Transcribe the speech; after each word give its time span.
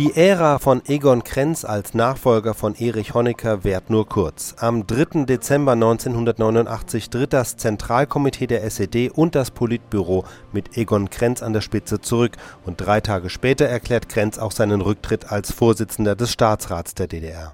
Die 0.00 0.16
Ära 0.16 0.58
von 0.58 0.80
Egon 0.86 1.24
Krenz 1.24 1.62
als 1.62 1.92
Nachfolger 1.92 2.54
von 2.54 2.74
Erich 2.74 3.12
Honecker 3.12 3.64
währt 3.64 3.90
nur 3.90 4.08
kurz. 4.08 4.54
Am 4.56 4.86
3. 4.86 5.26
Dezember 5.26 5.72
1989 5.72 7.10
tritt 7.10 7.34
das 7.34 7.58
Zentralkomitee 7.58 8.46
der 8.46 8.64
SED 8.64 9.10
und 9.10 9.34
das 9.34 9.50
Politbüro 9.50 10.24
mit 10.52 10.78
Egon 10.78 11.10
Krenz 11.10 11.42
an 11.42 11.52
der 11.52 11.60
Spitze 11.60 12.00
zurück 12.00 12.32
und 12.64 12.80
drei 12.80 13.02
Tage 13.02 13.28
später 13.28 13.66
erklärt 13.66 14.08
Krenz 14.08 14.38
auch 14.38 14.52
seinen 14.52 14.80
Rücktritt 14.80 15.30
als 15.30 15.52
Vorsitzender 15.52 16.16
des 16.16 16.32
Staatsrats 16.32 16.94
der 16.94 17.06
DDR. 17.06 17.52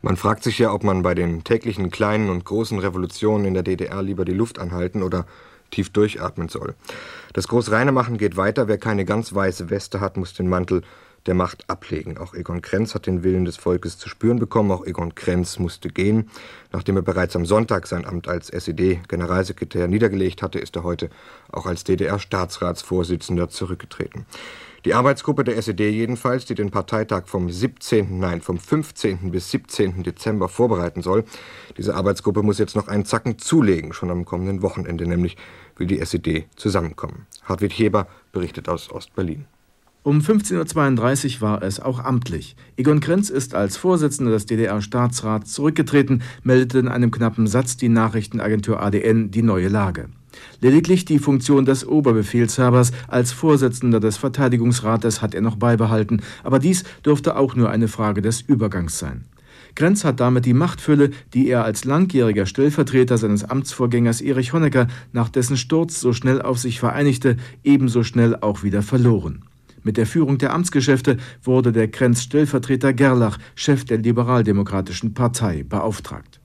Man 0.00 0.16
fragt 0.16 0.44
sich 0.44 0.58
ja, 0.58 0.72
ob 0.72 0.82
man 0.82 1.02
bei 1.02 1.14
den 1.14 1.44
täglichen 1.44 1.90
kleinen 1.90 2.30
und 2.30 2.46
großen 2.46 2.78
Revolutionen 2.78 3.44
in 3.44 3.52
der 3.52 3.64
DDR 3.64 4.02
lieber 4.02 4.24
die 4.24 4.32
Luft 4.32 4.58
anhalten 4.58 5.02
oder 5.02 5.26
tief 5.70 5.90
durchatmen 5.90 6.48
soll. 6.48 6.74
Das 7.34 7.48
Großreinemachen 7.48 8.16
geht 8.16 8.38
weiter. 8.38 8.66
Wer 8.66 8.78
keine 8.78 9.04
ganz 9.04 9.34
weiße 9.34 9.68
Weste 9.68 10.00
hat, 10.00 10.16
muss 10.16 10.32
den 10.32 10.48
Mantel 10.48 10.82
der 11.26 11.34
Macht 11.34 11.68
ablegen. 11.68 12.18
Auch 12.18 12.34
Egon 12.34 12.62
Krenz 12.62 12.94
hat 12.94 13.06
den 13.06 13.22
Willen 13.22 13.44
des 13.44 13.56
Volkes 13.56 13.98
zu 13.98 14.08
spüren 14.08 14.38
bekommen. 14.38 14.70
Auch 14.70 14.84
Egon 14.84 15.14
Krenz 15.14 15.58
musste 15.58 15.88
gehen. 15.88 16.30
Nachdem 16.72 16.96
er 16.96 17.02
bereits 17.02 17.36
am 17.36 17.46
Sonntag 17.46 17.86
sein 17.86 18.04
Amt 18.04 18.28
als 18.28 18.48
SED-Generalsekretär 18.48 19.88
niedergelegt 19.88 20.42
hatte, 20.42 20.58
ist 20.58 20.76
er 20.76 20.84
heute 20.84 21.10
auch 21.50 21.66
als 21.66 21.84
DDR-Staatsratsvorsitzender 21.84 23.48
zurückgetreten. 23.48 24.26
Die 24.84 24.94
Arbeitsgruppe 24.94 25.42
der 25.42 25.56
SED 25.56 25.90
jedenfalls, 25.90 26.44
die 26.44 26.54
den 26.54 26.70
Parteitag 26.70 27.26
vom 27.26 27.50
17., 27.50 28.20
nein, 28.20 28.40
vom 28.40 28.56
15. 28.56 29.32
bis 29.32 29.50
17. 29.50 30.04
Dezember 30.04 30.48
vorbereiten 30.48 31.02
soll, 31.02 31.24
diese 31.76 31.96
Arbeitsgruppe 31.96 32.44
muss 32.44 32.58
jetzt 32.58 32.76
noch 32.76 32.86
einen 32.86 33.04
Zacken 33.04 33.36
zulegen. 33.38 33.92
Schon 33.92 34.12
am 34.12 34.24
kommenden 34.24 34.62
Wochenende 34.62 35.04
nämlich 35.04 35.36
will 35.76 35.88
die 35.88 35.98
SED 35.98 36.46
zusammenkommen. 36.54 37.26
Hartwig 37.42 37.72
Heber 37.72 38.06
berichtet 38.30 38.68
aus 38.68 38.88
Ostberlin. 38.92 39.46
Um 40.06 40.20
15.32 40.20 41.34
Uhr 41.34 41.40
war 41.40 41.62
es 41.64 41.80
auch 41.80 41.98
amtlich. 41.98 42.54
Egon 42.76 43.00
Krenz 43.00 43.28
ist 43.28 43.56
als 43.56 43.76
Vorsitzender 43.76 44.30
des 44.30 44.46
DDR-Staatsrats 44.46 45.52
zurückgetreten, 45.52 46.22
meldete 46.44 46.78
in 46.78 46.86
einem 46.86 47.10
knappen 47.10 47.48
Satz 47.48 47.76
die 47.76 47.88
Nachrichtenagentur 47.88 48.80
ADN 48.80 49.32
die 49.32 49.42
neue 49.42 49.66
Lage. 49.66 50.08
Lediglich 50.60 51.06
die 51.06 51.18
Funktion 51.18 51.64
des 51.64 51.84
Oberbefehlshabers 51.84 52.92
als 53.08 53.32
Vorsitzender 53.32 53.98
des 53.98 54.16
Verteidigungsrates 54.16 55.22
hat 55.22 55.34
er 55.34 55.40
noch 55.40 55.56
beibehalten, 55.56 56.22
aber 56.44 56.60
dies 56.60 56.84
dürfte 57.04 57.36
auch 57.36 57.56
nur 57.56 57.70
eine 57.70 57.88
Frage 57.88 58.22
des 58.22 58.42
Übergangs 58.42 59.00
sein. 59.00 59.24
Krenz 59.74 60.04
hat 60.04 60.20
damit 60.20 60.44
die 60.44 60.54
Machtfülle, 60.54 61.10
die 61.34 61.48
er 61.48 61.64
als 61.64 61.84
langjähriger 61.84 62.46
Stellvertreter 62.46 63.18
seines 63.18 63.42
Amtsvorgängers 63.42 64.20
Erich 64.20 64.52
Honecker 64.52 64.86
nach 65.12 65.30
dessen 65.30 65.56
Sturz 65.56 66.00
so 66.00 66.12
schnell 66.12 66.40
auf 66.40 66.60
sich 66.60 66.78
vereinigte, 66.78 67.38
ebenso 67.64 68.04
schnell 68.04 68.36
auch 68.36 68.62
wieder 68.62 68.82
verloren. 68.82 69.42
Mit 69.86 69.98
der 69.98 70.06
Führung 70.06 70.36
der 70.38 70.52
Amtsgeschäfte 70.52 71.16
wurde 71.44 71.70
der 71.70 71.86
Krenz-Stellvertreter 71.86 72.92
Gerlach 72.92 73.38
Chef 73.54 73.84
der 73.84 73.98
Liberaldemokratischen 73.98 75.14
Partei 75.14 75.62
beauftragt. 75.62 76.40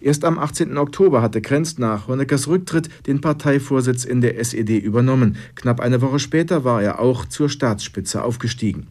Erst 0.00 0.24
am 0.24 0.38
18. 0.38 0.78
Oktober 0.78 1.20
hatte 1.20 1.42
Krenz 1.42 1.76
nach 1.76 2.08
Honeckers 2.08 2.48
Rücktritt 2.48 2.88
den 3.06 3.20
Parteivorsitz 3.20 4.06
in 4.06 4.22
der 4.22 4.38
SED 4.38 4.78
übernommen. 4.78 5.36
Knapp 5.54 5.80
eine 5.80 6.00
Woche 6.00 6.18
später 6.18 6.64
war 6.64 6.82
er 6.82 6.98
auch 6.98 7.26
zur 7.26 7.50
Staatsspitze 7.50 8.24
aufgestiegen. 8.24 8.86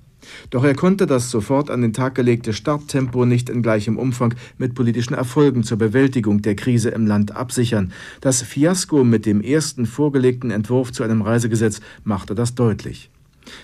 Doch 0.51 0.63
er 0.63 0.75
konnte 0.75 1.07
das 1.07 1.31
sofort 1.31 1.71
an 1.71 1.81
den 1.81 1.93
Tag 1.93 2.13
gelegte 2.13 2.53
Starttempo 2.53 3.25
nicht 3.25 3.49
in 3.49 3.63
gleichem 3.63 3.97
Umfang 3.97 4.35
mit 4.59 4.75
politischen 4.75 5.15
Erfolgen 5.15 5.63
zur 5.63 5.79
Bewältigung 5.79 6.43
der 6.43 6.55
Krise 6.55 6.89
im 6.89 7.07
Land 7.07 7.35
absichern. 7.35 7.91
Das 8.19 8.43
Fiasko 8.43 9.03
mit 9.03 9.25
dem 9.25 9.41
ersten 9.41 9.87
vorgelegten 9.87 10.51
Entwurf 10.51 10.91
zu 10.91 11.01
einem 11.01 11.23
Reisegesetz 11.23 11.81
machte 12.03 12.35
das 12.35 12.53
deutlich. 12.53 13.09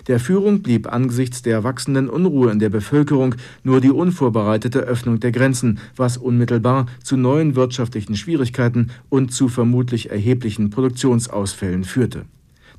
Der 0.07 0.19
Führung 0.19 0.61
blieb 0.61 0.91
angesichts 0.91 1.41
der 1.41 1.63
wachsenden 1.63 2.09
Unruhe 2.09 2.51
in 2.51 2.59
der 2.59 2.69
Bevölkerung 2.69 3.35
nur 3.63 3.81
die 3.81 3.91
unvorbereitete 3.91 4.79
Öffnung 4.79 5.19
der 5.19 5.31
Grenzen, 5.31 5.79
was 5.95 6.17
unmittelbar 6.17 6.87
zu 7.03 7.17
neuen 7.17 7.55
wirtschaftlichen 7.55 8.15
Schwierigkeiten 8.15 8.91
und 9.09 9.33
zu 9.33 9.49
vermutlich 9.49 10.11
erheblichen 10.11 10.69
Produktionsausfällen 10.69 11.83
führte. 11.83 12.25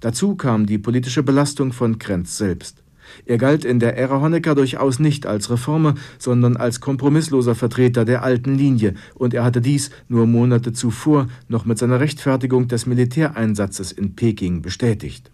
Dazu 0.01 0.37
kam 0.37 0.67
die 0.67 0.79
politische 0.79 1.23
Belastung 1.23 1.73
von 1.73 1.99
Krenz 1.99 2.39
selbst. 2.39 2.83
Er 3.27 3.39
galt 3.39 3.65
in 3.65 3.81
der 3.81 3.97
Ära 3.97 4.21
Honecker 4.21 4.55
durchaus 4.55 4.99
nicht 4.99 5.27
als 5.27 5.51
Reformer, 5.51 5.95
sondern 6.19 6.57
als 6.57 6.81
kompromissloser 6.81 7.55
Vertreter 7.55 8.05
der 8.05 8.23
alten 8.23 8.55
Linie, 8.55 8.95
und 9.15 9.35
er 9.35 9.45
hatte 9.45 9.61
dies 9.61 9.91
nur 10.09 10.27
Monate 10.27 10.73
zuvor 10.73 11.29
noch 11.49 11.65
mit 11.65 11.79
seiner 11.79 12.01
Rechtfertigung 12.01 12.69
des 12.69 12.87
Militäreinsatzes 12.87 13.93
in 13.93 14.15
Peking 14.15 14.63
bestätigt. 14.63 15.31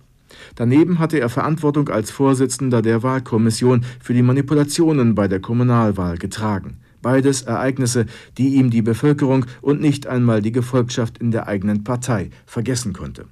Daneben 0.54 0.98
hatte 0.98 1.18
er 1.20 1.28
Verantwortung 1.28 1.88
als 1.88 2.10
Vorsitzender 2.10 2.82
der 2.82 3.02
Wahlkommission 3.02 3.84
für 4.00 4.14
die 4.14 4.22
Manipulationen 4.22 5.14
bei 5.14 5.28
der 5.28 5.40
Kommunalwahl 5.40 6.18
getragen. 6.18 6.78
Beides 7.02 7.42
Ereignisse, 7.42 8.06
die 8.38 8.54
ihm 8.54 8.70
die 8.70 8.82
Bevölkerung 8.82 9.44
und 9.60 9.80
nicht 9.80 10.06
einmal 10.06 10.40
die 10.40 10.52
Gefolgschaft 10.52 11.18
in 11.18 11.30
der 11.30 11.46
eigenen 11.46 11.84
Partei 11.84 12.30
vergessen 12.46 12.94
konnte. 12.94 13.26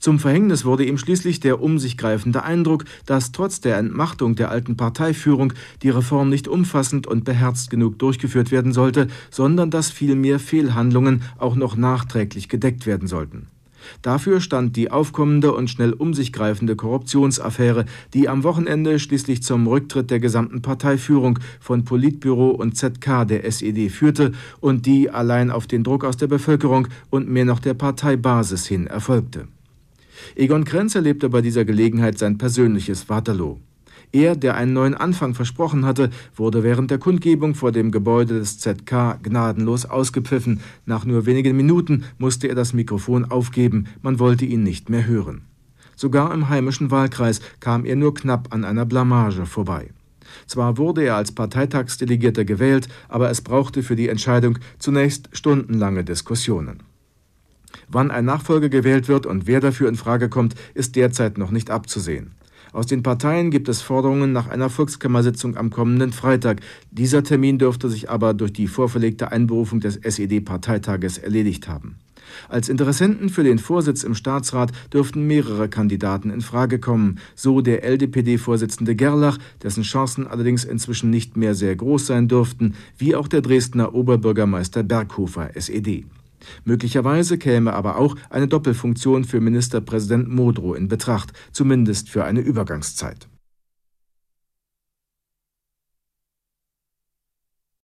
Zum 0.00 0.18
Verhängnis 0.18 0.64
wurde 0.64 0.86
ihm 0.86 0.96
schließlich 0.96 1.40
der 1.40 1.60
um 1.60 1.78
sich 1.78 1.98
greifende 1.98 2.42
Eindruck, 2.42 2.84
dass 3.04 3.32
trotz 3.32 3.60
der 3.60 3.76
Entmachtung 3.76 4.34
der 4.34 4.50
alten 4.50 4.74
Parteiführung 4.74 5.52
die 5.82 5.90
Reform 5.90 6.30
nicht 6.30 6.48
umfassend 6.48 7.06
und 7.06 7.24
beherzt 7.24 7.68
genug 7.68 7.98
durchgeführt 7.98 8.50
werden 8.50 8.72
sollte, 8.72 9.08
sondern 9.30 9.70
dass 9.70 9.90
vielmehr 9.90 10.38
Fehlhandlungen 10.38 11.22
auch 11.36 11.54
noch 11.54 11.76
nachträglich 11.76 12.48
gedeckt 12.48 12.86
werden 12.86 13.08
sollten. 13.08 13.46
Dafür 14.02 14.40
stand 14.40 14.76
die 14.76 14.90
aufkommende 14.90 15.52
und 15.52 15.68
schnell 15.68 15.92
um 15.92 16.14
sich 16.14 16.32
greifende 16.32 16.76
Korruptionsaffäre, 16.76 17.84
die 18.14 18.28
am 18.28 18.44
Wochenende 18.44 18.98
schließlich 18.98 19.42
zum 19.42 19.66
Rücktritt 19.66 20.10
der 20.10 20.20
gesamten 20.20 20.62
Parteiführung 20.62 21.38
von 21.60 21.84
Politbüro 21.84 22.50
und 22.50 22.76
ZK 22.76 23.26
der 23.26 23.44
SED 23.44 23.88
führte 23.90 24.32
und 24.60 24.86
die 24.86 25.10
allein 25.10 25.50
auf 25.50 25.66
den 25.66 25.84
Druck 25.84 26.04
aus 26.04 26.16
der 26.16 26.26
Bevölkerung 26.26 26.88
und 27.10 27.28
mehr 27.28 27.44
noch 27.44 27.60
der 27.60 27.74
Parteibasis 27.74 28.66
hin 28.66 28.86
erfolgte. 28.86 29.48
Egon 30.36 30.64
Krenz 30.64 30.94
erlebte 30.94 31.28
bei 31.28 31.40
dieser 31.40 31.64
Gelegenheit 31.64 32.18
sein 32.18 32.38
persönliches 32.38 33.08
Waterloo. 33.08 33.58
Er, 34.12 34.34
der 34.34 34.56
einen 34.56 34.72
neuen 34.72 34.94
Anfang 34.94 35.34
versprochen 35.34 35.86
hatte, 35.86 36.10
wurde 36.34 36.64
während 36.64 36.90
der 36.90 36.98
Kundgebung 36.98 37.54
vor 37.54 37.70
dem 37.70 37.92
Gebäude 37.92 38.38
des 38.40 38.58
ZK 38.58 39.22
gnadenlos 39.22 39.86
ausgepfiffen. 39.86 40.60
Nach 40.84 41.04
nur 41.04 41.26
wenigen 41.26 41.56
Minuten 41.56 42.04
musste 42.18 42.48
er 42.48 42.56
das 42.56 42.72
Mikrofon 42.72 43.24
aufgeben, 43.24 43.86
man 44.02 44.18
wollte 44.18 44.44
ihn 44.44 44.64
nicht 44.64 44.90
mehr 44.90 45.06
hören. 45.06 45.42
Sogar 45.94 46.32
im 46.34 46.48
heimischen 46.48 46.90
Wahlkreis 46.90 47.40
kam 47.60 47.84
er 47.84 47.94
nur 47.94 48.14
knapp 48.14 48.48
an 48.52 48.64
einer 48.64 48.86
Blamage 48.86 49.46
vorbei. 49.46 49.90
Zwar 50.46 50.76
wurde 50.78 51.02
er 51.02 51.16
als 51.16 51.32
Parteitagsdelegierter 51.32 52.44
gewählt, 52.44 52.88
aber 53.08 53.30
es 53.30 53.40
brauchte 53.42 53.82
für 53.82 53.96
die 53.96 54.08
Entscheidung 54.08 54.58
zunächst 54.78 55.28
stundenlange 55.32 56.04
Diskussionen. 56.04 56.82
Wann 57.88 58.10
ein 58.10 58.24
Nachfolger 58.24 58.68
gewählt 58.68 59.08
wird 59.08 59.26
und 59.26 59.46
wer 59.46 59.60
dafür 59.60 59.88
in 59.88 59.96
Frage 59.96 60.28
kommt, 60.28 60.54
ist 60.74 60.96
derzeit 60.96 61.38
noch 61.38 61.50
nicht 61.50 61.70
abzusehen. 61.70 62.32
Aus 62.72 62.86
den 62.86 63.02
Parteien 63.02 63.50
gibt 63.50 63.68
es 63.68 63.82
Forderungen 63.82 64.32
nach 64.32 64.48
einer 64.48 64.70
Volkskammersitzung 64.70 65.56
am 65.56 65.70
kommenden 65.70 66.12
Freitag. 66.12 66.60
Dieser 66.90 67.24
Termin 67.24 67.58
dürfte 67.58 67.88
sich 67.88 68.08
aber 68.08 68.32
durch 68.32 68.52
die 68.52 68.68
vorverlegte 68.68 69.32
Einberufung 69.32 69.80
des 69.80 69.96
SED-Parteitages 69.96 71.18
erledigt 71.18 71.68
haben. 71.68 71.96
Als 72.48 72.68
Interessenten 72.68 73.28
für 73.28 73.42
den 73.42 73.58
Vorsitz 73.58 74.04
im 74.04 74.14
Staatsrat 74.14 74.70
dürften 74.92 75.26
mehrere 75.26 75.68
Kandidaten 75.68 76.30
in 76.30 76.42
Frage 76.42 76.78
kommen, 76.78 77.18
so 77.34 77.60
der 77.60 77.82
LDPD-Vorsitzende 77.84 78.94
Gerlach, 78.94 79.38
dessen 79.62 79.82
Chancen 79.82 80.28
allerdings 80.28 80.64
inzwischen 80.64 81.10
nicht 81.10 81.36
mehr 81.36 81.56
sehr 81.56 81.74
groß 81.74 82.06
sein 82.06 82.28
dürften, 82.28 82.74
wie 82.98 83.16
auch 83.16 83.26
der 83.26 83.42
Dresdner 83.42 83.94
Oberbürgermeister 83.94 84.84
Berghofer, 84.84 85.50
SED. 85.56 86.04
Möglicherweise 86.64 87.38
käme 87.38 87.72
aber 87.72 87.96
auch 87.96 88.16
eine 88.28 88.48
Doppelfunktion 88.48 89.24
für 89.24 89.40
Ministerpräsident 89.40 90.28
Modrow 90.28 90.76
in 90.76 90.88
Betracht, 90.88 91.32
zumindest 91.52 92.08
für 92.08 92.24
eine 92.24 92.40
Übergangszeit 92.40 93.29